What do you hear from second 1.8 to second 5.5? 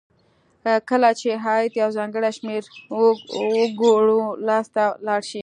یو ځانګړي شمیر وګړو لاس ته لاړ شي.